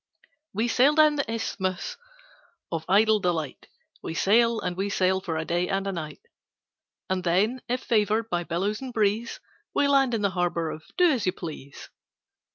[0.51, 1.95] We sail down the Isthmus
[2.71, 3.67] of Idle Delight—
[4.01, 6.21] We sail and we sail for a day and a night.
[7.07, 9.39] And then, if favoured by billows and breeze,
[9.75, 11.89] We land in the Harbour of Do as You Please.